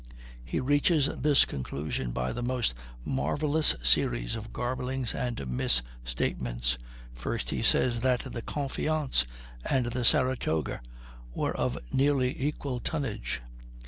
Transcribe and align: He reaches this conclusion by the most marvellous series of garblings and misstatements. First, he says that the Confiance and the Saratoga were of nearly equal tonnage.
He 0.43 0.59
reaches 0.59 1.15
this 1.15 1.45
conclusion 1.45 2.09
by 2.09 2.33
the 2.33 2.41
most 2.41 2.73
marvellous 3.05 3.75
series 3.83 4.35
of 4.35 4.51
garblings 4.51 5.13
and 5.13 5.45
misstatements. 5.47 6.79
First, 7.13 7.51
he 7.51 7.61
says 7.61 7.99
that 7.99 8.21
the 8.21 8.41
Confiance 8.41 9.27
and 9.63 9.85
the 9.85 10.03
Saratoga 10.03 10.81
were 11.35 11.55
of 11.55 11.77
nearly 11.93 12.33
equal 12.41 12.79
tonnage. 12.79 13.43